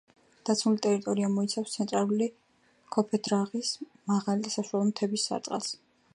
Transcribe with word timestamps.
დაცული 0.49 0.79
ტერიტორია 0.85 1.29
მოიცავს 1.33 1.75
ცენტრალური 1.77 2.29
ქოფეთდაღის 2.97 3.71
მაღალი 4.15 4.49
და 4.49 4.55
საშუალო 4.57 4.91
მთების 4.91 5.29
სარტყელს. 5.31 5.75